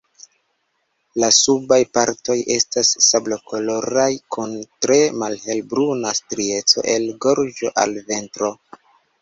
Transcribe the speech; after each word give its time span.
La 1.23 1.27
subaj 1.39 1.77
partoj 1.97 2.37
estas 2.55 2.89
sablokoloraj, 3.09 4.07
kun 4.37 4.57
tre 4.87 4.99
malhelbruna 5.25 6.15
strieco 6.23 6.87
el 6.97 7.09
gorĝo 7.27 7.75
al 7.85 7.97
ventro. 8.11 8.55